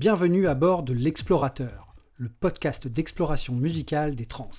Bienvenue 0.00 0.46
à 0.46 0.54
bord 0.54 0.82
de 0.82 0.94
l'Explorateur, 0.94 1.94
le 2.16 2.30
podcast 2.30 2.88
d'exploration 2.88 3.54
musicale 3.54 4.16
des 4.16 4.24
trans. 4.24 4.50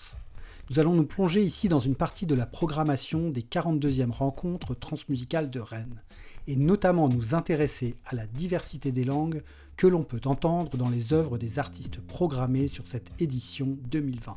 Nous 0.70 0.78
allons 0.78 0.94
nous 0.94 1.08
plonger 1.08 1.42
ici 1.42 1.68
dans 1.68 1.80
une 1.80 1.96
partie 1.96 2.28
de 2.28 2.36
la 2.36 2.46
programmation 2.46 3.32
des 3.32 3.42
42e 3.42 4.12
rencontres 4.12 4.76
transmusicales 4.76 5.50
de 5.50 5.60
Rennes, 5.60 6.04
et 6.46 6.56
notamment 6.56 7.10
nous 7.10 7.34
intéresser 7.34 7.96
à 8.06 8.14
la 8.16 8.28
diversité 8.28 8.92
des 8.92 9.04
langues 9.04 9.42
que 9.78 9.88
l'on 9.88 10.04
peut 10.04 10.22
entendre 10.26 10.78
dans 10.78 10.90
les 10.90 11.12
œuvres 11.12 11.40
des 11.40 11.58
artistes 11.58 12.00
programmés 12.02 12.68
sur 12.68 12.86
cette 12.86 13.10
édition 13.20 13.80
2020. 13.90 14.36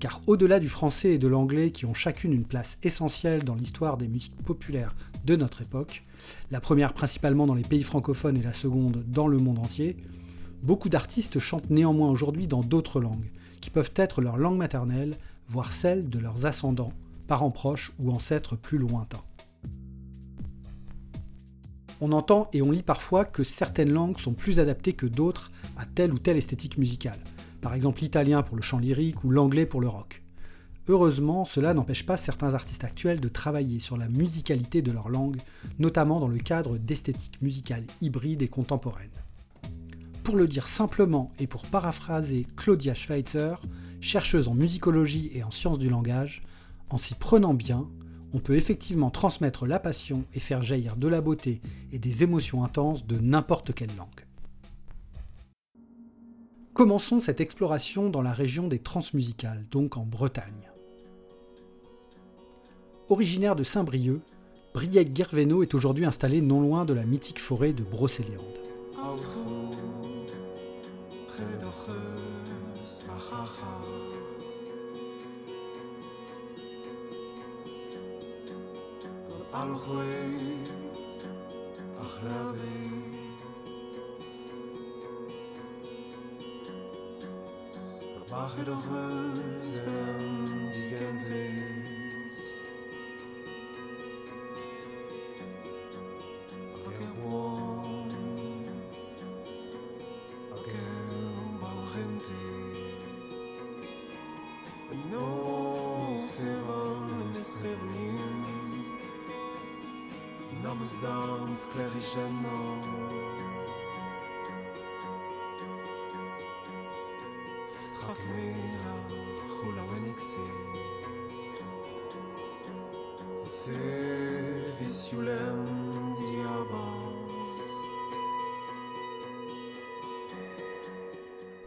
Car 0.00 0.22
au-delà 0.26 0.58
du 0.58 0.68
français 0.68 1.12
et 1.12 1.18
de 1.18 1.28
l'anglais 1.28 1.70
qui 1.70 1.86
ont 1.86 1.94
chacune 1.94 2.32
une 2.32 2.46
place 2.46 2.78
essentielle 2.82 3.44
dans 3.44 3.54
l'histoire 3.54 3.96
des 3.96 4.08
musiques 4.08 4.42
populaires 4.44 4.96
de 5.24 5.36
notre 5.36 5.62
époque, 5.62 6.02
la 6.50 6.60
première 6.60 6.92
principalement 6.92 7.46
dans 7.46 7.54
les 7.54 7.62
pays 7.62 7.82
francophones 7.82 8.36
et 8.36 8.42
la 8.42 8.52
seconde 8.52 9.04
dans 9.06 9.26
le 9.26 9.38
monde 9.38 9.58
entier, 9.58 9.96
beaucoup 10.62 10.88
d'artistes 10.88 11.38
chantent 11.38 11.70
néanmoins 11.70 12.10
aujourd'hui 12.10 12.48
dans 12.48 12.62
d'autres 12.62 13.00
langues, 13.00 13.30
qui 13.60 13.70
peuvent 13.70 13.92
être 13.96 14.20
leur 14.20 14.36
langue 14.36 14.58
maternelle, 14.58 15.16
voire 15.48 15.72
celle 15.72 16.08
de 16.08 16.18
leurs 16.18 16.46
ascendants, 16.46 16.92
parents 17.28 17.50
proches 17.50 17.92
ou 17.98 18.10
ancêtres 18.10 18.56
plus 18.56 18.78
lointains. 18.78 19.22
On 22.00 22.12
entend 22.12 22.48
et 22.52 22.60
on 22.60 22.70
lit 22.70 22.82
parfois 22.82 23.24
que 23.24 23.44
certaines 23.44 23.92
langues 23.92 24.18
sont 24.18 24.34
plus 24.34 24.58
adaptées 24.58 24.94
que 24.94 25.06
d'autres 25.06 25.50
à 25.76 25.84
telle 25.84 26.12
ou 26.12 26.18
telle 26.18 26.36
esthétique 26.36 26.76
musicale, 26.76 27.20
par 27.60 27.74
exemple 27.74 28.00
l'italien 28.02 28.42
pour 28.42 28.56
le 28.56 28.62
chant 28.62 28.78
lyrique 28.78 29.22
ou 29.24 29.30
l'anglais 29.30 29.66
pour 29.66 29.80
le 29.80 29.88
rock. 29.88 30.23
Heureusement, 30.86 31.46
cela 31.46 31.72
n'empêche 31.72 32.04
pas 32.04 32.18
certains 32.18 32.52
artistes 32.52 32.84
actuels 32.84 33.20
de 33.20 33.28
travailler 33.28 33.80
sur 33.80 33.96
la 33.96 34.08
musicalité 34.08 34.82
de 34.82 34.92
leur 34.92 35.08
langue, 35.08 35.38
notamment 35.78 36.20
dans 36.20 36.28
le 36.28 36.38
cadre 36.38 36.76
d'esthétiques 36.76 37.40
musicales 37.40 37.84
hybrides 38.02 38.42
et 38.42 38.48
contemporaines. 38.48 39.08
Pour 40.24 40.36
le 40.36 40.46
dire 40.46 40.68
simplement 40.68 41.32
et 41.38 41.46
pour 41.46 41.62
paraphraser 41.62 42.46
Claudia 42.56 42.94
Schweitzer, 42.94 43.54
chercheuse 44.00 44.48
en 44.48 44.54
musicologie 44.54 45.30
et 45.34 45.42
en 45.42 45.50
sciences 45.50 45.78
du 45.78 45.88
langage, 45.88 46.42
en 46.90 46.98
s'y 46.98 47.14
prenant 47.14 47.54
bien, 47.54 47.88
on 48.34 48.38
peut 48.38 48.56
effectivement 48.56 49.10
transmettre 49.10 49.66
la 49.66 49.78
passion 49.78 50.24
et 50.34 50.40
faire 50.40 50.62
jaillir 50.62 50.96
de 50.96 51.08
la 51.08 51.22
beauté 51.22 51.62
et 51.92 51.98
des 51.98 52.22
émotions 52.22 52.62
intenses 52.62 53.06
de 53.06 53.18
n'importe 53.18 53.72
quelle 53.72 53.94
langue. 53.96 54.08
Commençons 56.74 57.20
cette 57.20 57.40
exploration 57.40 58.10
dans 58.10 58.22
la 58.22 58.32
région 58.32 58.66
des 58.66 58.80
transmusicales, 58.80 59.64
donc 59.70 59.96
en 59.96 60.04
Bretagne. 60.04 60.73
Originaire 63.10 63.54
de 63.54 63.64
Saint-Brieuc, 63.64 64.20
Briec 64.72 65.14
Gerveno 65.14 65.62
est 65.62 65.74
aujourd'hui 65.74 66.06
installé 66.06 66.40
non 66.40 66.62
loin 66.62 66.86
de 66.86 66.94
la 66.94 67.04
mythique 67.04 67.38
forêt 67.38 67.74
de 67.74 67.82
Brocéliande. 67.82 68.40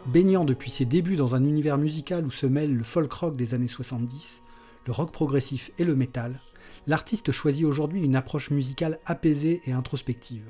Baignant 0.06 0.46
depuis 0.46 0.72
ses 0.72 0.85
débuts 0.85 1.17
dans 1.17 1.35
un 1.35 1.44
univers 1.44 1.78
musical 1.78 2.25
où 2.25 2.31
se 2.31 2.46
mêlent 2.46 2.75
le 2.75 2.84
folk 2.84 3.12
rock 3.12 3.35
des 3.35 3.53
années 3.53 3.67
70, 3.67 4.41
le 4.85 4.94
rock 4.94 5.12
progressif 5.12 5.72
et 5.78 5.84
le 5.84 5.96
métal, 5.96 6.40
l'artiste 6.88 7.31
choisit 7.31 7.66
aujourd'hui 7.66 8.02
une 8.02 8.16
approche 8.16 8.50
musicale 8.50 9.00
apaisée 9.06 9.62
et 9.66 9.74
introspective. 9.74 10.50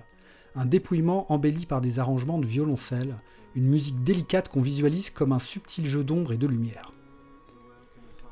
Un 0.55 0.65
dépouillement 0.65 1.31
embelli 1.31 1.65
par 1.65 1.81
des 1.81 1.99
arrangements 1.99 2.39
de 2.39 2.45
violoncelle, 2.45 3.17
une 3.55 3.67
musique 3.67 4.03
délicate 4.03 4.49
qu'on 4.49 4.61
visualise 4.61 5.09
comme 5.09 5.31
un 5.31 5.39
subtil 5.39 5.87
jeu 5.87 6.03
d'ombre 6.03 6.33
et 6.33 6.37
de 6.37 6.47
lumière. 6.47 6.93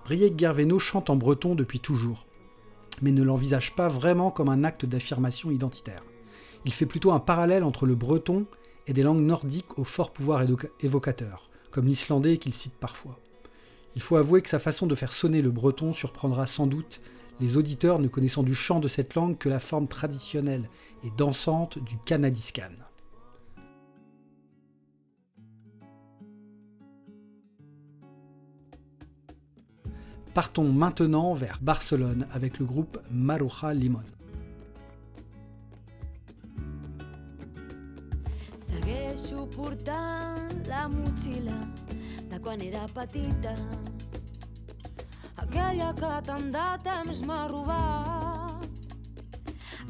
Briec 0.06 0.38
Gerveno 0.38 0.78
chante 0.78 1.10
en 1.10 1.16
breton 1.16 1.56
depuis 1.56 1.80
toujours, 1.80 2.28
mais 3.02 3.12
ne 3.12 3.24
l'envisage 3.24 3.76
pas 3.76 3.90
vraiment 3.90 4.30
comme 4.30 4.50
un 4.50 4.64
acte 4.64 4.86
d'affirmation 4.86 5.50
identitaire. 5.50 6.04
Il 6.64 6.74
fait 6.74 6.86
plutôt 6.86 7.12
un 7.12 7.20
parallèle 7.20 7.64
entre 7.64 7.88
le 7.88 7.96
breton 7.96 8.46
et 8.88 8.94
des 8.94 9.04
langues 9.04 9.22
nordiques 9.22 9.80
au 9.80 9.84
fort 9.84 10.14
pouvoir 10.14 10.44
évocateur, 10.80 11.50
comme 11.72 11.88
l'islandais 11.88 12.38
qu'il 12.38 12.54
cite 12.54 12.76
parfois. 12.76 13.20
Il 13.96 14.02
faut 14.02 14.18
avouer 14.18 14.42
que 14.42 14.50
sa 14.50 14.60
façon 14.60 14.86
de 14.86 14.96
faire 14.96 15.14
sonner 15.14 15.42
le 15.42 15.52
breton 15.52 15.94
surprendra 15.94 16.46
sans 16.46 16.68
doute 16.68 17.02
les 17.40 17.58
auditeurs 17.58 18.00
ne 18.00 18.08
connaissant 18.08 18.44
du 18.44 18.56
chant 18.56 18.80
de 18.80 18.88
cette 18.88 19.16
langue 19.16 19.38
que 19.38 19.50
la 19.50 19.60
forme 19.60 19.88
traditionnelle 19.88 20.70
et 21.04 21.12
dansante 21.18 21.80
du 21.80 21.98
canadiscan. 22.06 22.72
Partons 30.34 30.70
maintenant 30.70 31.34
vers 31.34 31.60
Barcelone 31.62 32.28
avec 32.34 32.60
le 32.60 32.66
groupe 32.66 33.00
Maruja 33.10 33.74
Limon. 33.74 34.04
Aquella 45.56 45.94
que 45.96 46.08
tant 46.28 46.50
de 46.52 46.64
temps 46.84 47.20
m'ha 47.24 47.48
robat. 47.48 48.66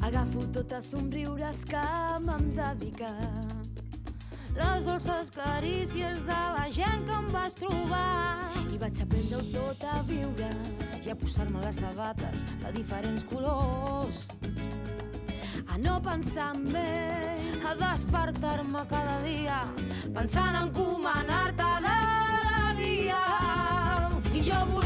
Agafo 0.06 0.44
tots 0.54 0.76
els 0.76 0.90
somriures 0.92 1.64
que 1.66 1.82
m'han 2.22 2.44
dedicat. 2.54 3.80
Les 4.54 4.86
dolces 4.86 5.32
carícies 5.34 6.22
de 6.28 6.38
la 6.58 6.68
gent 6.70 7.02
que 7.08 7.18
em 7.18 7.26
vas 7.34 7.58
trobar. 7.58 8.38
I 8.70 8.78
vaig 8.78 9.02
aprendre 9.02 9.42
tot 9.50 9.82
a 9.90 9.98
viure 10.06 10.52
i 11.02 11.10
a 11.10 11.18
posar-me 11.18 11.58
les 11.66 11.82
sabates 11.82 12.46
de 12.62 12.74
diferents 12.78 13.26
colors. 13.26 14.22
A 15.66 15.82
no 15.82 15.98
pensar 16.00 16.52
en 16.54 16.62
mi 16.70 16.88
a 17.66 17.74
despertar-me 17.82 18.86
cada 18.86 19.18
dia 19.26 19.60
pensant 20.14 20.62
en 20.62 20.70
comanar-te 20.78 21.70
l'alegria. 21.88 23.24
I 24.30 24.42
jo 24.46 24.66
voldria, 24.70 24.85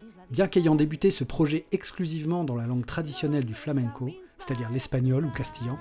Bien 0.31 0.47
qu'ayant 0.47 0.75
débuté 0.75 1.11
ce 1.11 1.25
projet 1.25 1.65
exclusivement 1.73 2.45
dans 2.45 2.55
la 2.55 2.65
langue 2.65 2.85
traditionnelle 2.85 3.43
du 3.43 3.53
flamenco, 3.53 4.09
c'est-à-dire 4.37 4.71
l'espagnol 4.71 5.25
ou 5.25 5.29
castillan, 5.29 5.77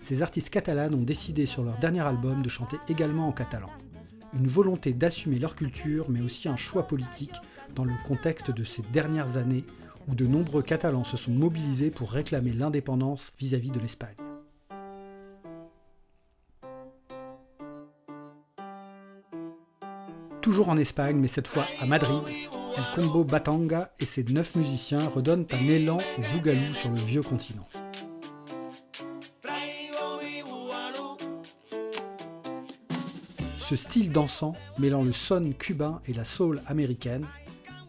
ces 0.00 0.22
artistes 0.22 0.48
catalanes 0.48 0.94
ont 0.94 1.02
décidé 1.02 1.44
sur 1.44 1.62
leur 1.62 1.76
dernier 1.76 2.00
album 2.00 2.40
de 2.42 2.48
chanter 2.48 2.78
également 2.88 3.28
en 3.28 3.32
catalan. 3.32 3.68
Une 4.32 4.46
volonté 4.46 4.94
d'assumer 4.94 5.38
leur 5.38 5.54
culture, 5.54 6.06
mais 6.08 6.22
aussi 6.22 6.48
un 6.48 6.56
choix 6.56 6.86
politique 6.86 7.34
dans 7.74 7.84
le 7.84 7.92
contexte 8.08 8.50
de 8.50 8.64
ces 8.64 8.82
dernières 8.90 9.36
années 9.36 9.64
où 10.08 10.14
de 10.14 10.26
nombreux 10.26 10.62
Catalans 10.62 11.04
se 11.04 11.18
sont 11.18 11.32
mobilisés 11.32 11.90
pour 11.90 12.10
réclamer 12.10 12.52
l'indépendance 12.52 13.32
vis-à-vis 13.38 13.70
de 13.70 13.80
l'Espagne. 13.80 14.16
toujours 20.40 20.70
en 20.70 20.76
Espagne, 20.78 21.16
mais 21.16 21.28
cette 21.28 21.46
fois 21.46 21.66
à 21.80 21.86
Madrid, 21.86 22.22
El 22.76 22.84
Combo 22.94 23.24
Batanga 23.24 23.90
et 23.98 24.04
ses 24.04 24.24
neuf 24.24 24.54
musiciens 24.54 25.08
redonnent 25.08 25.46
un 25.50 25.68
élan 25.68 25.98
au 25.98 26.22
bougalou 26.32 26.72
sur 26.74 26.90
le 26.90 27.00
vieux 27.00 27.22
continent. 27.22 27.66
Ce 33.58 33.76
style 33.76 34.12
dansant, 34.12 34.54
mêlant 34.78 35.02
le 35.02 35.12
son 35.12 35.52
cubain 35.58 36.00
et 36.06 36.12
la 36.12 36.24
soul 36.24 36.60
américaine, 36.66 37.26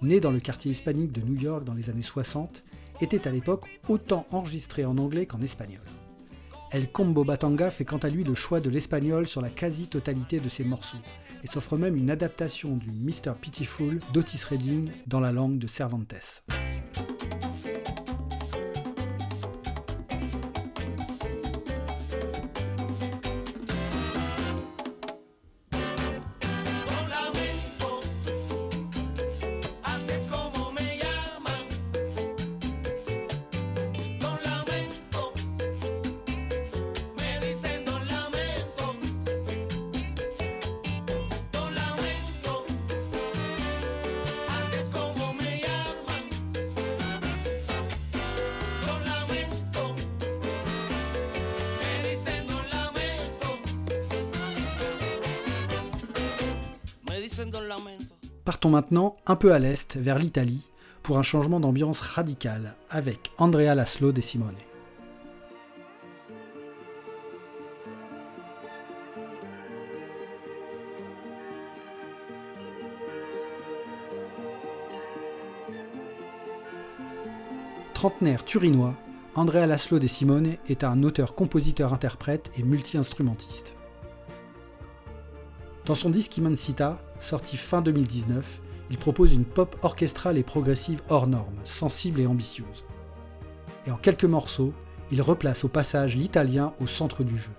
né 0.02 0.20
dans 0.20 0.32
le 0.32 0.40
quartier 0.40 0.72
hispanique 0.72 1.12
de 1.12 1.22
New 1.22 1.40
York 1.40 1.64
dans 1.64 1.74
les 1.74 1.90
années 1.90 2.02
60, 2.02 2.64
était 3.02 3.28
à 3.28 3.32
l'époque 3.32 3.66
autant 3.88 4.26
enregistré 4.32 4.86
en 4.86 4.98
anglais 4.98 5.26
qu'en 5.26 5.42
espagnol. 5.42 5.82
El 6.72 6.92
Combo 6.92 7.24
Batanga 7.24 7.70
fait 7.70 7.86
quant 7.86 7.98
à 7.98 8.10
lui 8.10 8.24
le 8.24 8.36
choix 8.36 8.62
de 8.62 8.70
l'espagnol 8.70 9.28
sur 9.28 9.42
la 9.42 9.50
quasi-totalité 9.50 10.40
de 10.40 10.50
ses 10.50 10.64
morceaux, 10.64 10.98
et 11.44 11.48
s'offre 11.48 11.78
même 11.78 11.96
une 11.96 12.10
adaptation 12.10 12.78
du 12.78 12.92
Mr. 12.92 13.34
Pitiful 13.40 14.00
d'Otis 14.14 14.44
Redding 14.50 14.90
dans 15.08 15.20
la 15.20 15.32
langue 15.32 15.58
de 15.58 15.68
Cervantes. 15.68 16.44
Partons 58.46 58.70
maintenant 58.70 59.18
un 59.26 59.36
peu 59.36 59.54
à 59.54 59.60
l'est, 59.60 59.98
vers 59.98 60.20
l'Italie, 60.20 60.68
pour 61.04 61.18
un 61.18 61.24
changement 61.24 61.60
d'ambiance 61.60 62.02
radical, 62.02 62.76
avec 62.90 63.32
Andrea 63.38 63.74
Laszlo 63.76 64.12
de 64.12 64.22
Simone. 64.22 64.56
Trentenaire 77.94 78.44
turinois, 78.44 78.96
Andrea 79.36 79.68
Laszlo 79.68 80.00
de 80.00 80.08
Simone 80.08 80.56
est 80.68 80.84
un 80.84 81.04
auteur-compositeur-interprète 81.04 82.52
et 82.58 82.64
multi-instrumentiste. 82.64 83.76
Dans 85.86 85.96
son 85.96 86.10
disque 86.10 86.38
Imancita, 86.38 87.00
sorti 87.22 87.58
fin 87.58 87.82
2019, 87.82 88.62
il 88.90 88.98
propose 88.98 89.34
une 89.34 89.46
pop 89.46 89.78
orchestrale 89.84 90.38
et 90.38 90.44
progressive 90.44 91.02
hors 91.10 91.28
norme, 91.28 91.56
sensible 91.64 92.20
et 92.20 92.28
ambitieuse. 92.28 92.86
Et 93.88 93.92
en 93.92 93.96
quelques 93.96 94.26
morceaux, 94.26 94.74
il 95.12 95.22
replace 95.22 95.64
au 95.64 95.68
passage 95.70 96.16
l'italien 96.16 96.74
au 96.82 96.88
centre 96.88 97.24
du 97.24 97.38
jeu. 97.38 97.52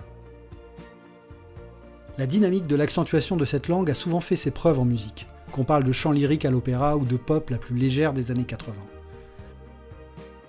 La 2.18 2.26
dynamique 2.26 2.66
de 2.66 2.76
l'accentuation 2.76 3.36
de 3.36 3.46
cette 3.46 3.68
langue 3.68 3.90
a 3.90 3.94
souvent 3.94 4.20
fait 4.20 4.36
ses 4.36 4.50
preuves 4.50 4.78
en 4.78 4.84
musique, 4.84 5.26
qu'on 5.52 5.64
parle 5.64 5.84
de 5.84 5.92
chant 5.92 6.12
lyrique 6.12 6.44
à 6.44 6.50
l'opéra 6.50 6.96
ou 6.96 7.04
de 7.04 7.16
pop 7.16 7.48
la 7.50 7.58
plus 7.58 7.76
légère 7.76 8.12
des 8.12 8.30
années 8.30 8.44
80. 8.44 8.74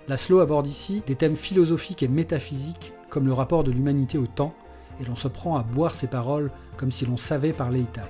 La 0.10 0.18
slow 0.18 0.40
aborde 0.40 0.68
ici 0.68 1.02
des 1.08 1.16
thèmes 1.16 1.38
philosophiques 1.38 2.04
et 2.04 2.10
métaphysiques 2.10 2.94
comme 3.10 3.26
le 3.26 3.34
rapport 3.34 3.64
de 3.64 3.72
l'humanité 3.72 4.18
au 4.18 4.28
temps, 4.28 4.54
et 5.00 5.06
l'on 5.06 5.16
se 5.16 5.28
prend 5.28 5.56
à 5.56 5.64
boire 5.64 5.96
ses 5.96 6.08
paroles 6.08 6.52
comme 6.78 6.92
si 6.92 7.06
l'on 7.06 7.18
savait 7.18 7.54
parler 7.54 7.80
italien. 7.80 8.10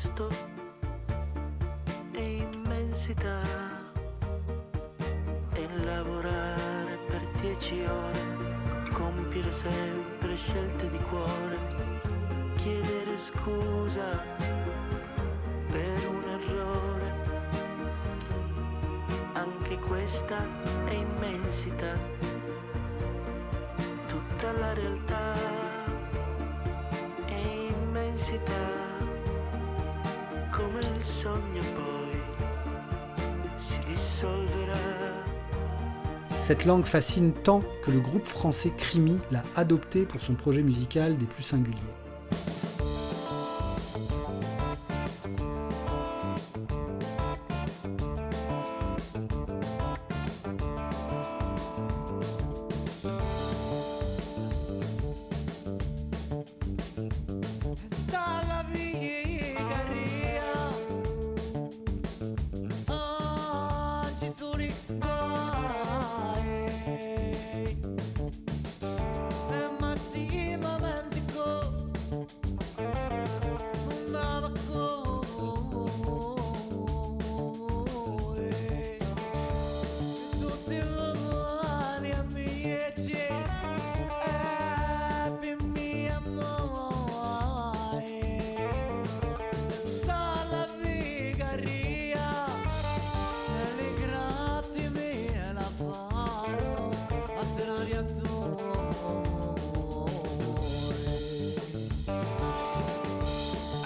questo 0.00 0.28
è 2.12 2.20
immensità 2.20 3.40
e 5.54 5.68
lavorare 5.82 6.98
per 7.08 7.26
dieci 7.40 7.80
ore, 7.84 8.90
compiere 8.92 9.52
sempre 9.60 10.36
scelte 10.36 10.90
di 10.90 10.98
cuore, 11.10 11.58
chiedere 12.58 13.18
scusa 13.26 14.24
per 15.68 16.08
un 16.08 16.22
errore, 16.28 17.12
anche 19.32 19.78
questa 19.78 20.46
è 20.84 20.92
immensità, 20.92 21.98
tutta 24.06 24.52
la 24.52 24.72
realtà 24.74 25.32
è 27.24 27.32
immensità. 27.32 28.77
Cette 36.48 36.64
langue 36.64 36.86
fascine 36.86 37.32
tant 37.32 37.62
que 37.82 37.90
le 37.90 38.00
groupe 38.00 38.24
français 38.24 38.72
Crimi 38.74 39.18
l'a 39.30 39.44
adopté 39.54 40.06
pour 40.06 40.22
son 40.22 40.34
projet 40.34 40.62
musical 40.62 41.18
des 41.18 41.26
plus 41.26 41.42
singuliers. 41.42 41.76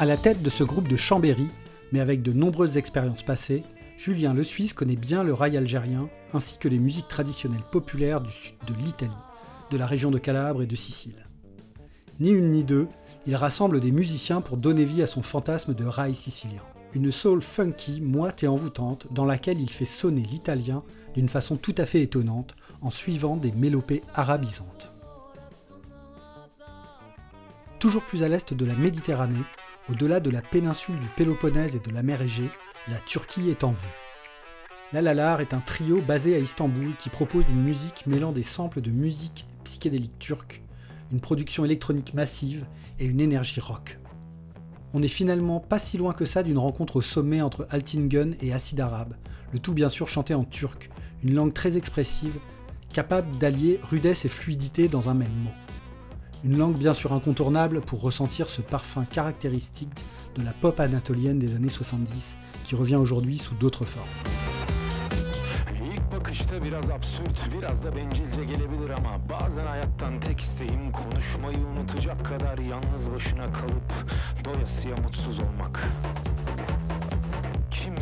À 0.02 0.04
la 0.04 0.16
tête 0.16 0.42
de 0.42 0.50
ce 0.50 0.64
groupe 0.64 0.88
de 0.88 0.96
Chambéry, 0.96 1.46
mais 1.92 2.00
avec 2.00 2.22
de 2.22 2.32
nombreuses 2.32 2.76
expériences 2.76 3.22
passées, 3.22 3.62
Julien 3.96 4.34
Le 4.34 4.42
Suisse 4.42 4.72
connaît 4.72 4.96
bien 4.96 5.22
le 5.22 5.32
rail 5.32 5.56
algérien 5.56 6.08
ainsi 6.32 6.58
que 6.58 6.66
les 6.66 6.80
musiques 6.80 7.06
traditionnelles 7.06 7.62
populaires 7.70 8.20
du 8.20 8.32
sud 8.32 8.56
de 8.66 8.74
l'Italie, 8.82 9.12
de 9.70 9.76
la 9.76 9.86
région 9.86 10.10
de 10.10 10.18
Calabre 10.18 10.60
et 10.60 10.66
de 10.66 10.74
Sicile. 10.74 11.28
Ni 12.18 12.30
une 12.30 12.50
ni 12.50 12.64
deux, 12.64 12.88
il 13.28 13.36
rassemble 13.36 13.78
des 13.78 13.92
musiciens 13.92 14.40
pour 14.40 14.56
donner 14.56 14.84
vie 14.84 15.04
à 15.04 15.06
son 15.06 15.22
fantasme 15.22 15.72
de 15.72 15.84
rail 15.84 16.16
sicilien. 16.16 16.62
Une 16.94 17.12
soul 17.12 17.40
funky, 17.40 18.00
moite 18.00 18.42
et 18.42 18.48
envoûtante, 18.48 19.06
dans 19.12 19.24
laquelle 19.24 19.60
il 19.60 19.70
fait 19.70 19.84
sonner 19.84 20.22
l'italien 20.22 20.82
d'une 21.14 21.28
façon 21.28 21.54
tout 21.54 21.76
à 21.78 21.86
fait 21.86 22.02
étonnante 22.02 22.56
en 22.80 22.90
suivant 22.90 23.36
des 23.36 23.52
mélopées 23.52 24.02
arabisantes. 24.14 24.92
Toujours 27.78 28.02
plus 28.02 28.24
à 28.24 28.28
l'est 28.28 28.52
de 28.52 28.64
la 28.64 28.74
Méditerranée, 28.74 29.44
au-delà 29.88 30.20
de 30.20 30.30
la 30.30 30.42
péninsule 30.42 30.98
du 30.98 31.08
Péloponnèse 31.16 31.76
et 31.76 31.80
de 31.80 31.94
la 31.94 32.02
mer 32.02 32.22
Égée, 32.22 32.50
la 32.88 32.98
Turquie 32.98 33.50
est 33.50 33.64
en 33.64 33.72
vue. 33.72 33.88
Lalalar 34.92 35.40
est 35.40 35.54
un 35.54 35.60
trio 35.60 36.00
basé 36.02 36.34
à 36.34 36.38
Istanbul 36.38 36.94
qui 36.98 37.08
propose 37.08 37.44
une 37.48 37.62
musique 37.62 38.06
mêlant 38.06 38.32
des 38.32 38.42
samples 38.42 38.80
de 38.80 38.90
musique 38.90 39.46
psychédélique 39.64 40.18
turque, 40.18 40.62
une 41.12 41.20
production 41.20 41.64
électronique 41.64 42.14
massive 42.14 42.66
et 42.98 43.06
une 43.06 43.20
énergie 43.20 43.60
rock. 43.60 43.98
On 44.94 45.00
n'est 45.00 45.08
finalement 45.08 45.60
pas 45.60 45.78
si 45.78 45.96
loin 45.96 46.12
que 46.12 46.26
ça 46.26 46.42
d'une 46.42 46.58
rencontre 46.58 46.96
au 46.96 47.00
sommet 47.00 47.40
entre 47.40 47.66
Altingen 47.70 48.36
et 48.42 48.52
Acid 48.52 48.80
Arabe, 48.80 49.14
le 49.52 49.58
tout 49.58 49.72
bien 49.72 49.88
sûr 49.88 50.08
chanté 50.08 50.34
en 50.34 50.44
turc, 50.44 50.90
une 51.24 51.34
langue 51.34 51.54
très 51.54 51.76
expressive, 51.76 52.36
capable 52.92 53.38
d'allier 53.38 53.80
rudesse 53.82 54.26
et 54.26 54.28
fluidité 54.28 54.88
dans 54.88 55.08
un 55.08 55.14
même 55.14 55.32
mot. 55.44 55.61
Une 56.44 56.58
langue 56.58 56.74
bien 56.74 56.92
sûr 56.92 57.12
incontournable 57.12 57.80
pour 57.80 58.00
ressentir 58.00 58.48
ce 58.48 58.62
parfum 58.62 59.04
caractéristique 59.04 60.04
de 60.34 60.42
la 60.42 60.52
pop 60.52 60.80
anatolienne 60.80 61.38
des 61.38 61.54
années 61.54 61.68
70 61.68 62.36
qui 62.64 62.74
revient 62.74 62.96
aujourd'hui 62.96 63.38
sous 63.38 63.54
d'autres 63.54 63.84
formes. 63.84 64.08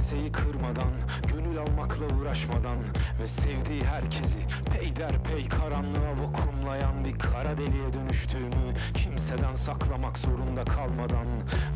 Kimseyi 0.00 0.32
kırmadan, 0.32 0.92
gönül 1.28 1.58
almakla 1.58 2.04
uğraşmadan 2.06 2.78
ve 3.20 3.26
sevdiği 3.26 3.84
herkesi 3.84 4.38
peyderpey 4.72 5.48
karanlığa 5.48 6.12
vakumlayan 6.12 7.04
bir 7.04 7.18
kara 7.18 7.56
deliğe 7.56 7.92
dönüştüğümü 7.92 8.74
kimseden 8.94 9.52
saklamak 9.52 10.18
zorunda 10.18 10.64
kalmadan 10.64 11.26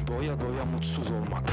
doya 0.09 0.41
doya 0.41 0.65
mutsuz 0.65 1.11
olmak. 1.11 1.51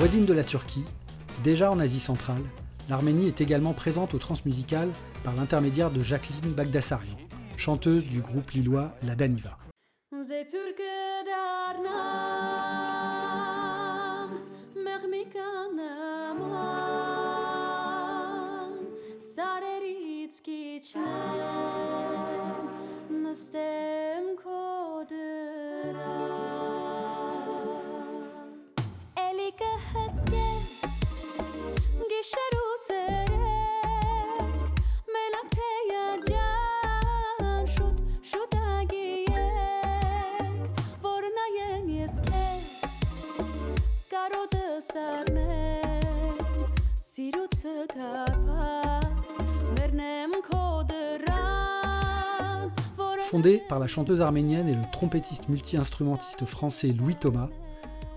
Voisine 0.00 0.24
de 0.24 0.32
la 0.32 0.44
Turquie, 0.44 0.86
déjà 1.44 1.70
en 1.70 1.78
Asie 1.78 2.00
centrale, 2.00 2.40
l'Arménie 2.88 3.26
est 3.26 3.42
également 3.42 3.74
présente 3.74 4.14
au 4.14 4.18
transmusical 4.18 4.88
par 5.22 5.36
l'intermédiaire 5.36 5.90
de 5.90 6.00
Jacqueline 6.00 6.54
Bagdassarian, 6.54 7.18
chanteuse 7.58 8.06
du 8.06 8.22
groupe 8.22 8.50
lillois 8.52 8.94
La 9.02 9.14
Daniva. 9.14 9.58
Fondée 53.30 53.62
par 53.68 53.78
la 53.78 53.86
chanteuse 53.86 54.20
arménienne 54.20 54.68
et 54.68 54.74
le 54.74 54.82
trompettiste 54.90 55.48
multi-instrumentiste 55.48 56.44
français 56.46 56.88
Louis 56.88 57.14
Thomas, 57.14 57.48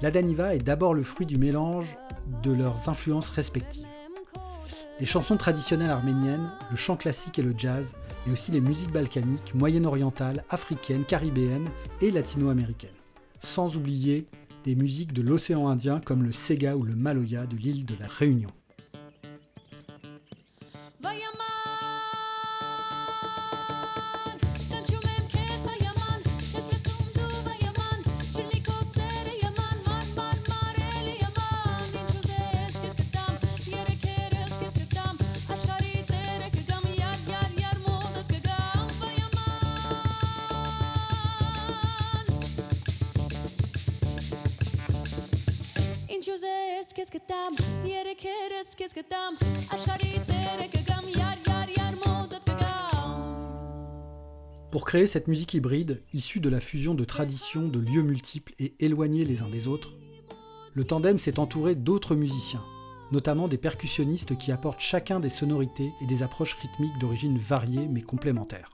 La 0.04 0.12
Daniva 0.12 0.54
est 0.54 0.60
d'abord 0.60 0.94
le 0.94 1.02
fruit 1.02 1.26
du 1.26 1.38
mélange 1.38 1.96
de 2.44 2.52
leurs 2.52 2.90
influences 2.90 3.30
respectives. 3.30 3.88
Les 5.00 5.06
chansons 5.06 5.38
traditionnelles 5.38 5.92
arméniennes, 5.92 6.52
le 6.70 6.76
chant 6.76 6.98
classique 6.98 7.40
et 7.40 7.42
le 7.42 7.54
jazz, 7.58 7.96
mais 8.26 8.34
aussi 8.34 8.52
les 8.52 8.60
musiques 8.60 8.92
balkaniques, 8.92 9.56
moyen-orientales, 9.56 10.44
africaines, 10.50 11.06
caribéennes 11.06 11.70
et 12.02 12.12
latino-américaines. 12.12 12.90
Sans 13.40 13.78
oublier 13.78 14.28
des 14.66 14.76
musiques 14.76 15.14
de 15.14 15.22
l'océan 15.22 15.70
Indien 15.70 16.02
comme 16.02 16.24
le 16.24 16.34
Sega 16.34 16.76
ou 16.76 16.84
le 16.84 16.96
Maloya 16.96 17.46
de 17.46 17.56
l'île 17.56 17.86
de 17.86 17.96
la 17.98 18.08
Réunion. 18.08 18.50
Pour 54.72 54.86
créer 54.86 55.08
cette 55.08 55.28
musique 55.28 55.54
hybride, 55.54 56.02
issue 56.14 56.40
de 56.40 56.50
la 56.50 56.62
fusion 56.62 56.96
de 56.96 57.04
traditions, 57.04 57.68
de 57.68 57.80
lieux 57.80 58.02
multiples 58.02 58.54
et 58.60 58.76
éloignés 58.80 59.26
les 59.26 59.42
uns 59.42 59.50
des 59.50 59.68
autres, 59.68 59.94
le 60.74 60.84
tandem 60.86 61.20
s'est 61.20 61.38
entouré 61.38 61.76
d'autres 61.76 62.16
musiciens, 62.16 62.64
notamment 63.12 63.48
des 63.48 63.58
percussionnistes 63.58 64.38
qui 64.38 64.52
apportent 64.52 64.80
chacun 64.80 65.20
des 65.20 65.30
sonorités 65.30 65.92
et 66.02 66.06
des 66.06 66.24
approches 66.24 66.56
rythmiques 66.56 66.98
d'origine 67.00 67.38
variée 67.38 67.88
mais 67.88 68.02
complémentaires. 68.02 68.72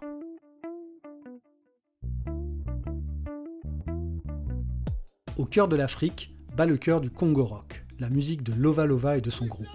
Au 5.38 5.46
cœur 5.46 5.68
de 5.68 5.76
l'Afrique 5.76 6.36
bat 6.56 6.66
le 6.66 6.78
cœur 6.78 7.02
du 7.02 7.10
Congo 7.10 7.46
rock, 7.46 7.84
la 8.00 8.10
musique 8.10 8.44
de 8.44 8.54
Lova 8.54 8.86
Lova 8.86 9.18
et 9.18 9.22
de 9.22 9.30
son 9.30 9.46
groupe. 9.46 9.68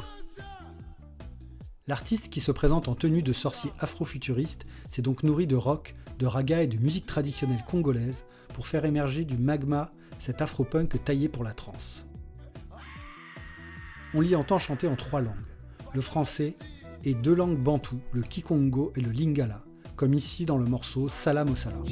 L'artiste 1.86 2.30
qui 2.30 2.40
se 2.40 2.52
présente 2.52 2.88
en 2.88 2.94
tenue 2.94 3.22
de 3.22 3.34
sorcier 3.34 3.70
afrofuturiste 3.78 4.64
s'est 4.88 5.02
donc 5.02 5.22
nourri 5.22 5.46
de 5.46 5.56
rock, 5.56 5.94
de 6.18 6.26
raga 6.26 6.62
et 6.62 6.66
de 6.66 6.78
musique 6.78 7.06
traditionnelle 7.06 7.62
congolaise 7.68 8.24
pour 8.54 8.66
faire 8.66 8.86
émerger 8.86 9.24
du 9.24 9.36
magma 9.36 9.92
cet 10.18 10.40
afro-punk 10.40 11.04
taillé 11.04 11.28
pour 11.28 11.44
la 11.44 11.52
trance. 11.52 12.06
On 14.14 14.20
l'y 14.20 14.34
entend 14.34 14.58
chanter 14.58 14.86
en 14.86 14.96
trois 14.96 15.20
langues, 15.20 15.34
le 15.92 16.00
français 16.00 16.54
et 17.04 17.14
deux 17.14 17.34
langues 17.34 17.58
bantoues, 17.58 18.00
le 18.12 18.22
kikongo 18.22 18.92
et 18.96 19.00
le 19.00 19.10
lingala, 19.10 19.62
comme 19.96 20.14
ici 20.14 20.46
dans 20.46 20.56
le 20.56 20.64
morceau 20.64 21.08
Salam 21.08 21.50
au 21.50 21.56
Salam. 21.56 21.84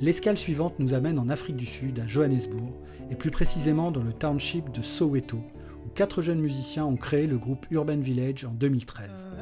L'escale 0.00 0.38
suivante 0.38 0.78
nous 0.78 0.94
amène 0.94 1.18
en 1.18 1.28
Afrique 1.28 1.56
du 1.56 1.66
Sud, 1.66 1.98
à 2.00 2.06
Johannesburg, 2.06 2.72
et 3.10 3.14
plus 3.14 3.30
précisément 3.30 3.90
dans 3.90 4.02
le 4.02 4.12
township 4.12 4.72
de 4.72 4.82
Soweto, 4.82 5.38
où 5.86 5.88
quatre 5.94 6.22
jeunes 6.22 6.40
musiciens 6.40 6.84
ont 6.84 6.96
créé 6.96 7.26
le 7.26 7.38
groupe 7.38 7.66
Urban 7.70 7.98
Village 7.98 8.44
en 8.44 8.52
2013. 8.52 9.33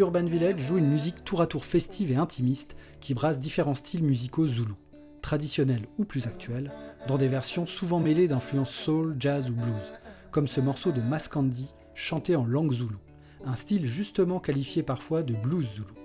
Urban 0.00 0.24
Village 0.24 0.60
joue 0.60 0.78
une 0.78 0.88
musique 0.88 1.24
tour 1.24 1.42
à 1.42 1.46
tour 1.46 1.62
festive 1.62 2.10
et 2.10 2.16
intimiste 2.16 2.74
qui 3.00 3.12
brasse 3.12 3.38
différents 3.38 3.74
styles 3.74 4.02
musicaux 4.02 4.46
zoulous. 4.46 4.78
traditionnelle 5.20 5.86
ou 5.98 6.06
plus 6.06 6.26
actuelle, 6.26 6.72
dans 7.06 7.18
des 7.18 7.28
versions 7.28 7.66
souvent 7.66 8.00
mêlées 8.00 8.26
d'influences 8.26 8.70
soul, 8.70 9.16
jazz 9.18 9.50
ou 9.50 9.52
blues, 9.52 9.92
comme 10.30 10.48
ce 10.48 10.62
morceau 10.62 10.90
de 10.92 11.02
Maskandi 11.02 11.66
chanté 11.94 12.34
en 12.34 12.46
langue 12.46 12.72
zoulou, 12.72 12.98
un 13.44 13.54
style 13.54 13.84
justement 13.84 14.40
qualifié 14.40 14.82
parfois 14.82 15.22
de 15.22 15.34
blues 15.34 15.68
zoulou. 15.76 16.00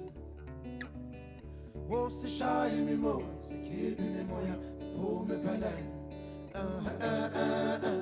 Ofsisha 1.91 2.69
imimo 2.79 3.23
Sekipi 3.43 4.03
mimoya 4.03 4.57
Mvume 4.97 5.35
palele. 5.45 5.85
Uh, 6.55 6.61
uh, 6.61 6.67
uh, 6.85 7.85
uh. 7.85 7.98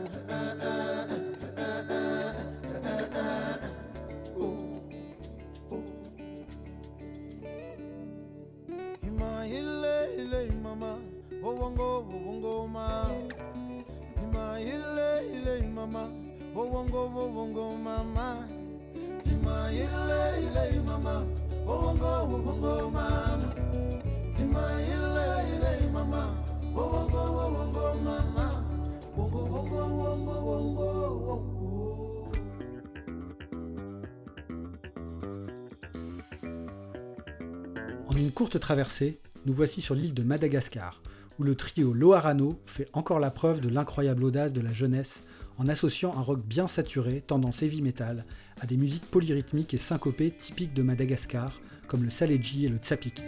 En 38.08 38.16
une 38.16 38.32
courte 38.32 38.58
traversée, 38.58 39.20
nous 39.44 39.52
voici 39.52 39.80
sur 39.80 39.94
l'île 39.94 40.14
de 40.14 40.22
Madagascar, 40.22 41.00
où 41.38 41.42
le 41.42 41.54
trio 41.54 41.92
Loharano 41.92 42.58
fait 42.66 42.88
encore 42.92 43.20
la 43.20 43.30
preuve 43.30 43.60
de 43.60 43.68
l'incroyable 43.68 44.24
audace 44.24 44.52
de 44.52 44.60
la 44.60 44.72
jeunesse 44.72 45.22
en 45.58 45.68
associant 45.68 46.14
un 46.16 46.20
rock 46.20 46.40
bien 46.44 46.66
saturé, 46.66 47.22
tendance 47.26 47.62
heavy 47.62 47.82
metal, 47.82 48.24
à 48.60 48.66
des 48.66 48.76
musiques 48.76 49.10
polyrythmiques 49.10 49.74
et 49.74 49.78
syncopées 49.78 50.30
typiques 50.30 50.74
de 50.74 50.82
Madagascar, 50.82 51.60
comme 51.88 52.04
le 52.04 52.10
saleji 52.10 52.66
et 52.66 52.68
le 52.68 52.76
tsapiki. 52.76 53.22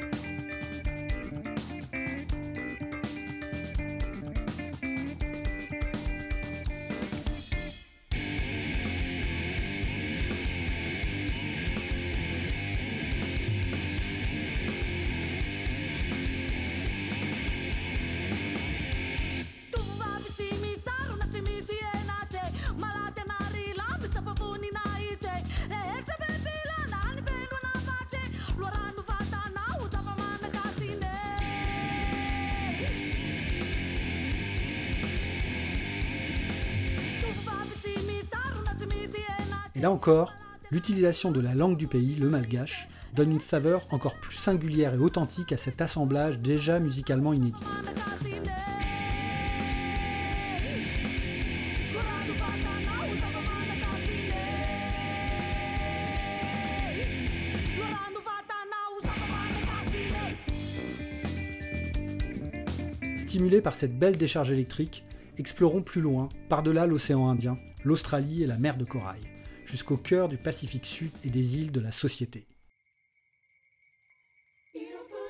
Là 39.88 39.94
encore, 39.94 40.34
l'utilisation 40.70 41.30
de 41.30 41.40
la 41.40 41.54
langue 41.54 41.78
du 41.78 41.86
pays, 41.86 42.14
le 42.16 42.28
malgache, 42.28 42.88
donne 43.16 43.32
une 43.32 43.40
saveur 43.40 43.86
encore 43.90 44.16
plus 44.16 44.36
singulière 44.36 44.92
et 44.92 44.98
authentique 44.98 45.50
à 45.50 45.56
cet 45.56 45.80
assemblage 45.80 46.38
déjà 46.40 46.78
musicalement 46.78 47.32
inédit. 47.32 47.64
Stimulés 63.16 63.62
par 63.62 63.74
cette 63.74 63.98
belle 63.98 64.18
décharge 64.18 64.50
électrique, 64.50 65.06
explorons 65.38 65.80
plus 65.80 66.02
loin, 66.02 66.28
par-delà 66.50 66.86
l'océan 66.86 67.30
Indien, 67.30 67.56
l'Australie 67.84 68.42
et 68.42 68.46
la 68.46 68.58
mer 68.58 68.76
de 68.76 68.84
Corail, 68.84 69.22
jusqu'au 69.70 69.96
cœur 69.96 70.28
du 70.28 70.36
Pacifique 70.36 70.86
Sud 70.86 71.10
et 71.24 71.30
des 71.30 71.58
îles 71.58 71.72
de 71.72 71.80
la 71.80 71.92
Société. 71.92 72.46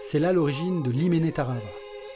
C'est 0.01 0.20
là 0.20 0.33
l'origine 0.33 0.83
de 0.83 0.90
l'Imene 0.90 1.33
Tarava, 1.33 1.61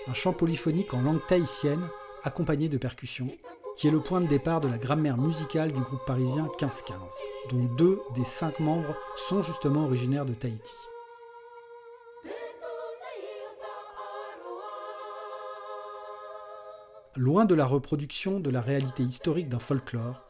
un 0.07 0.15
chant 0.15 0.33
polyphonique 0.33 0.95
en 0.95 1.03
langue 1.03 1.25
tahitienne 1.27 1.87
accompagné 2.23 2.69
de 2.69 2.79
percussions, 2.79 3.31
qui 3.77 3.89
est 3.89 3.91
le 3.91 4.01
point 4.01 4.21
de 4.21 4.29
départ 4.29 4.61
de 4.61 4.69
la 4.69 4.79
grammaire 4.79 5.19
musicale 5.19 5.73
du 5.73 5.81
groupe 5.81 6.05
parisien 6.07 6.45
1515, 6.45 6.97
dont 7.51 7.65
deux 7.77 8.01
des 8.15 8.25
cinq 8.25 8.61
membres 8.61 8.97
sont 9.17 9.43
justement 9.43 9.85
originaires 9.85 10.27
de 10.27 10.35
Tahiti. 10.35 10.75
Loin 17.17 17.45
de 17.45 17.55
la 17.55 17.67
reproduction 17.67 18.41
de 18.41 18.49
la 18.49 18.63
réalité 18.63 19.03
historique 19.03 19.49
d'un 19.49 19.59
folklore, 19.59 20.23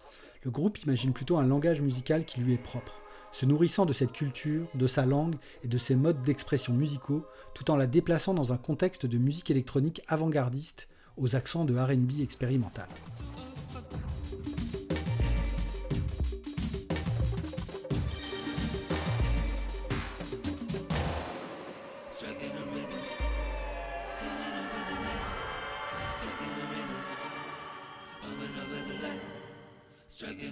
le 0.45 0.51
groupe 0.51 0.79
imagine 0.83 1.13
plutôt 1.13 1.37
un 1.37 1.47
langage 1.47 1.81
musical 1.81 2.25
qui 2.25 2.41
lui 2.41 2.55
est 2.55 2.63
propre, 2.63 3.01
se 3.31 3.47
nourrissant 3.47 3.87
de 3.87 3.93
cette 3.93 4.13
culture, 4.13 4.67
de 4.75 4.87
sa 4.87 5.07
langue 5.07 5.37
et 5.63 5.69
de 5.69 5.79
ses 5.79 5.95
modes 5.95 6.23
d'expression 6.23 6.73
musicaux, 6.73 7.25
tout 7.55 7.71
en 7.71 7.77
la 7.77 7.87
déplaçant 7.87 8.35
dans 8.35 8.53
un 8.53 8.59
contexte 8.59 9.07
de 9.07 9.19
musique 9.19 9.51
électronique 9.51 10.03
avant-gardiste 10.09 10.89
aux 11.17 11.37
accents 11.37 11.65
de 11.65 11.77
RB 11.79 12.21
expérimental. 12.21 12.89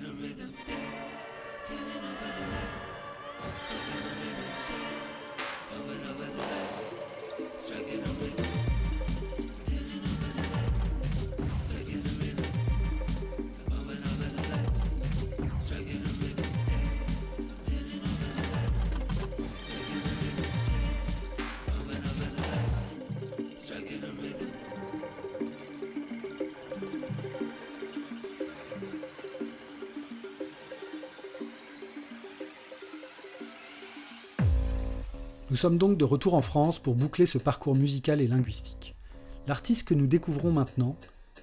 the 0.00 0.12
rhythm 0.12 0.50
dance, 0.66 1.30
turning 1.66 1.84
over 1.84 2.30
the 2.38 2.46
night. 2.48 2.72
Striking 3.60 4.00
a 4.00 4.14
rhythm, 4.20 4.50
shine, 4.64 5.04
always 5.76 6.04
over 6.06 6.24
the 6.24 6.38
night. 6.38 7.58
Striking 7.58 8.00
a 8.00 8.08
rhythm. 8.08 8.89
Sommes 35.60 35.76
donc 35.76 35.98
de 35.98 36.06
retour 36.06 36.32
en 36.32 36.40
France 36.40 36.78
pour 36.78 36.94
boucler 36.94 37.26
ce 37.26 37.36
parcours 37.36 37.76
musical 37.76 38.22
et 38.22 38.26
linguistique. 38.26 38.96
L'artiste 39.46 39.86
que 39.86 39.92
nous 39.92 40.06
découvrons 40.06 40.52
maintenant, 40.52 40.96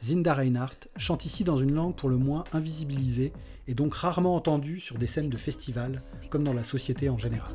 Zinda 0.04 0.34
Reinhardt, 0.34 0.88
chante 0.96 1.26
ici 1.26 1.44
dans 1.44 1.58
une 1.58 1.76
langue 1.76 1.94
pour 1.94 2.10
le 2.10 2.18
moins 2.18 2.44
invisibilisée 2.52 3.32
et 3.68 3.76
donc 3.76 3.94
rarement 3.94 4.36
entendue 4.36 4.80
sur 4.80 4.98
des 4.98 5.06
scènes 5.06 5.30
de 5.30 5.38
festivals, 5.38 6.02
comme 6.32 6.44
dans 6.44 6.56
la 6.56 6.64
société 6.64 7.10
en 7.10 7.20
général. 7.20 7.54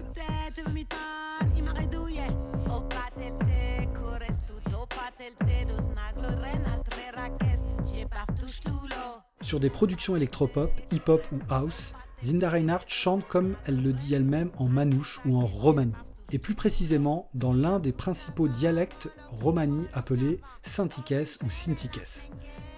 Sur 9.41 9.59
des 9.59 9.71
productions 9.71 10.15
électropop, 10.15 10.71
hip-hop 10.93 11.27
ou 11.33 11.41
house, 11.49 11.93
Zinda 12.23 12.51
Reinhardt 12.51 12.85
chante 12.87 13.27
comme 13.27 13.57
elle 13.67 13.83
le 13.83 13.93
dit 13.93 14.15
elle-même 14.15 14.53
en 14.59 14.69
manouche 14.69 15.21
ou 15.27 15.37
en 15.37 15.45
romani 15.45 15.93
et 16.33 16.39
plus 16.39 16.55
précisément 16.55 17.29
dans 17.35 17.53
l'un 17.53 17.79
des 17.79 17.93
principaux 17.93 18.49
dialectes 18.49 19.09
romani 19.31 19.85
appelés 19.93 20.41
Sintikes 20.63 21.39
ou 21.45 21.51
Sintikes, 21.51 22.29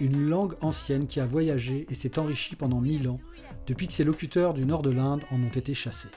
une 0.01 0.29
langue 0.29 0.55
ancienne 0.61 1.07
qui 1.07 1.21
a 1.21 1.27
voyagé 1.27 1.87
et 1.89 1.95
s'est 1.95 2.19
enrichie 2.19 2.57
pendant 2.57 2.81
mille 2.81 3.09
ans 3.09 3.21
depuis 3.67 3.87
que 3.87 3.95
ses 3.95 4.05
locuteurs 4.05 4.55
du 4.55 4.67
nord 4.67 4.83
de 4.83 4.91
l'Inde 4.91 5.23
en 5.31 5.37
ont 5.37 5.49
été 5.49 5.73
chassés. 5.73 6.09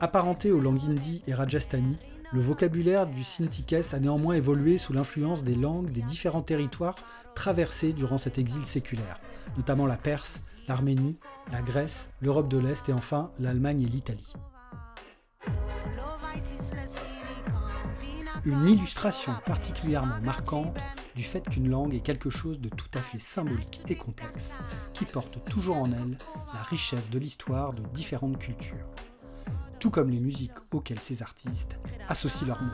Apparenté 0.00 0.52
aux 0.52 0.60
langues 0.60 0.84
hindi 0.84 1.22
et 1.26 1.34
rajasthani, 1.34 1.96
le 2.32 2.40
vocabulaire 2.40 3.08
du 3.08 3.24
Sintikes 3.24 3.92
a 3.94 3.98
néanmoins 3.98 4.34
évolué 4.34 4.78
sous 4.78 4.92
l'influence 4.92 5.42
des 5.42 5.56
langues 5.56 5.90
des 5.90 6.02
différents 6.02 6.42
territoires 6.42 6.94
traversés 7.34 7.92
durant 7.92 8.16
cet 8.16 8.38
exil 8.38 8.64
séculaire, 8.64 9.18
notamment 9.56 9.86
la 9.86 9.96
Perse, 9.96 10.40
l'Arménie, 10.68 11.18
la 11.50 11.62
Grèce, 11.62 12.10
l'Europe 12.20 12.46
de 12.48 12.58
l'Est 12.58 12.88
et 12.88 12.92
enfin 12.92 13.32
l'Allemagne 13.40 13.82
et 13.82 13.88
l'Italie. 13.88 14.34
Une 18.44 18.68
illustration 18.68 19.32
particulièrement 19.44 20.20
marquante 20.22 20.78
du 21.16 21.24
fait 21.24 21.40
qu'une 21.48 21.68
langue 21.68 21.94
est 21.94 22.00
quelque 22.00 22.30
chose 22.30 22.60
de 22.60 22.68
tout 22.68 22.90
à 22.94 23.00
fait 23.00 23.18
symbolique 23.18 23.82
et 23.88 23.96
complexe, 23.96 24.52
qui 24.94 25.06
porte 25.06 25.44
toujours 25.50 25.78
en 25.78 25.86
elle 25.86 26.18
la 26.54 26.62
richesse 26.62 27.10
de 27.10 27.18
l'histoire 27.18 27.74
de 27.74 27.82
différentes 27.92 28.38
cultures, 28.38 28.86
tout 29.78 29.90
comme 29.90 30.10
les 30.10 30.20
musiques 30.20 30.50
auxquelles 30.72 31.00
ces 31.00 31.22
artistes 31.22 31.78
associent 32.08 32.46
leur 32.46 32.62
nom. 32.62 32.70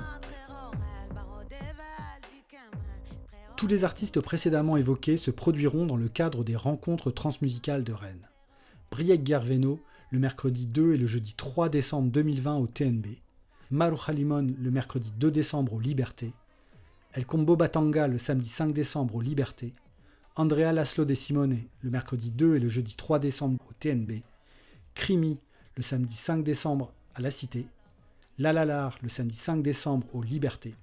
Tous 3.57 3.67
les 3.67 3.85
artistes 3.85 4.21
précédemment 4.21 4.77
évoqués 4.77 5.17
se 5.17 5.31
produiront 5.31 5.87
dans 5.87 5.97
le 5.97 6.09
cadre 6.09 6.45
des 6.45 6.57
rencontres 6.57 7.11
transmusicales 7.11 7.85
de 7.85 7.93
Rennes. 7.93 8.29
Briek 8.91 9.27
Gerveno 9.27 9.81
le 10.11 10.19
mercredi 10.19 10.67
2 10.67 10.95
et 10.95 10.97
le 10.97 11.07
jeudi 11.07 11.35
3 11.35 11.69
décembre 11.69 12.11
2020 12.11 12.57
au 12.57 12.67
TNB, 12.69 13.07
Maru 13.71 13.97
Halimon 14.07 14.55
le 14.57 14.71
mercredi 14.71 15.13
2 15.19 15.31
décembre 15.31 15.73
au 15.73 15.81
Liberté, 15.81 16.33
El 17.13 17.27
Combo 17.27 17.57
Batanga 17.57 18.07
le 18.07 18.19
samedi 18.19 18.49
5 18.49 18.73
décembre 18.73 19.17
au 19.17 19.21
Liberté, 19.21 19.73
Andrea 20.37 20.73
Laszlo 20.73 21.05
de 21.05 21.15
Simone 21.15 21.59
le 21.81 21.91
mercredi 21.91 22.31
2 22.31 22.57
et 22.57 22.61
le 22.61 22.69
jeudi 22.69 22.95
3 22.95 23.19
décembre 23.19 23.59
au 23.69 23.73
TNB, 23.73 24.23
Crimi 24.95 25.39
le 25.77 25.83
samedi 25.83 26.15
5 26.15 26.45
décembre 26.45 26.93
à 27.15 27.21
La 27.21 27.31
Cité, 27.31 27.67
Lalalar 28.39 28.97
le 29.03 29.09
samedi 29.09 29.37
5 29.37 29.63
décembre 29.63 30.07
au 30.15 30.23
Liberté, 30.23 30.75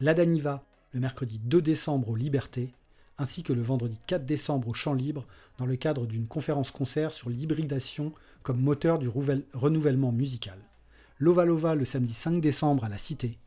Ladaniva 0.00 0.64
le 0.92 1.00
mercredi 1.00 1.38
2 1.38 1.60
décembre 1.60 2.08
au 2.08 2.16
Liberté, 2.16 2.72
ainsi 3.18 3.42
que 3.42 3.52
le 3.52 3.60
vendredi 3.60 3.98
4 4.06 4.24
décembre 4.24 4.68
au 4.68 4.74
Champ 4.74 4.94
Libre 4.94 5.26
dans 5.58 5.66
le 5.66 5.76
cadre 5.76 6.06
d'une 6.06 6.26
conférence-concert 6.26 7.12
sur 7.12 7.28
l'hybridation 7.28 8.12
comme 8.42 8.60
moteur 8.60 8.98
du 8.98 9.08
renouvellement 9.08 10.10
musical. 10.10 10.58
Lova 11.18 11.44
Lova 11.44 11.74
le 11.74 11.84
samedi 11.84 12.14
5 12.14 12.40
décembre 12.40 12.84
à 12.84 12.88
la 12.88 12.98
Cité, 12.98 13.38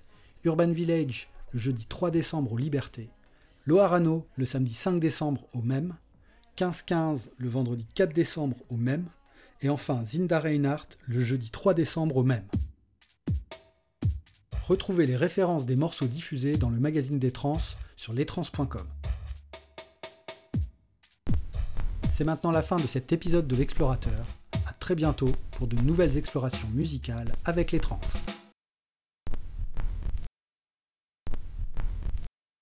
Urban 0.44 0.72
Village 0.72 1.28
le 1.54 1.60
jeudi 1.60 1.86
3 1.88 2.12
décembre 2.12 2.54
aux 2.54 2.58
Libertés, 2.58 3.10
Loarano 3.66 4.28
le 4.36 4.46
samedi 4.46 4.74
5 4.74 5.00
décembre 5.00 5.48
au 5.54 5.62
même, 5.62 5.96
15-15 6.56 7.30
le 7.38 7.50
vendredi 7.50 7.86
4 7.96 8.14
décembre 8.14 8.58
au 8.70 8.78
même, 8.78 9.08
et 9.62 9.70
enfin 9.70 10.04
Zinda 10.06 10.40
Reinhardt 10.40 10.98
le 11.08 11.24
jeudi 11.24 11.50
3 11.50 11.74
décembre 11.74 12.18
au 12.18 12.24
même. 12.24 12.46
Retrouvez 14.68 15.06
les 15.06 15.16
références 15.16 15.66
des 15.66 15.76
morceaux 15.76 16.08
diffusés 16.08 16.58
dans 16.58 16.70
le 16.70 16.80
magazine 16.80 17.20
des 17.20 17.32
trans 17.32 17.58
sur 17.96 18.14
lestrans.com. 18.14 18.88
C'est 22.12 22.26
maintenant 22.26 22.52
la 22.52 22.64
fin 22.64 22.78
de 22.78 22.88
cet 22.88 23.14
épisode 23.14 23.48
de 23.48 23.56
l'Explorateur. 23.56 24.26
A 24.66 24.74
très 24.74 24.96
bientôt 24.96 25.32
pour 25.52 25.68
de 25.68 25.76
nouvelles 25.82 26.18
explorations 26.18 26.68
musicales 26.74 27.32
avec 27.46 27.72
les 27.72 27.80
trans. 27.80 28.02